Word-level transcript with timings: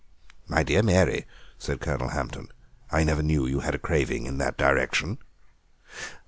"My 0.47 0.63
dear 0.63 0.81
Mary," 0.81 1.27
said 1.59 1.79
Colonel 1.79 2.09
Hampton, 2.09 2.47
"I 2.91 3.03
never 3.03 3.21
knew 3.21 3.45
you 3.45 3.59
had 3.59 3.75
a 3.75 3.77
craving 3.77 4.25
in 4.25 4.39
that 4.39 4.57
direction." 4.57 5.19